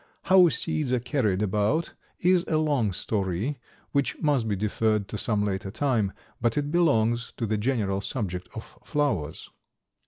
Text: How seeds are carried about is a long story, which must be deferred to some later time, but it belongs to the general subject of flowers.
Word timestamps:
How 0.23 0.49
seeds 0.49 0.91
are 0.93 0.99
carried 0.99 1.43
about 1.43 1.93
is 2.17 2.43
a 2.47 2.57
long 2.57 2.91
story, 2.91 3.59
which 3.91 4.19
must 4.19 4.47
be 4.47 4.55
deferred 4.55 5.07
to 5.09 5.17
some 5.19 5.45
later 5.45 5.69
time, 5.69 6.11
but 6.41 6.57
it 6.57 6.71
belongs 6.71 7.33
to 7.37 7.45
the 7.45 7.59
general 7.59 8.01
subject 8.01 8.49
of 8.55 8.79
flowers. 8.83 9.51